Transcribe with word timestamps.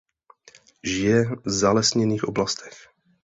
Žije 0.83 1.23
v 1.43 1.49
zalesněných 1.49 2.23
oblastech. 2.23 2.91